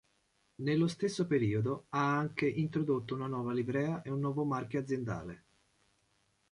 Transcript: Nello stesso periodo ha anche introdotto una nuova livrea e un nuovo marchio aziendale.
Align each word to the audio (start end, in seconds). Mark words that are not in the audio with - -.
Nello 0.63 0.87
stesso 0.87 1.27
periodo 1.27 1.85
ha 1.89 2.17
anche 2.17 2.47
introdotto 2.47 3.13
una 3.13 3.27
nuova 3.27 3.53
livrea 3.53 4.01
e 4.01 4.09
un 4.09 4.19
nuovo 4.19 4.43
marchio 4.43 4.79
aziendale. 4.79 5.43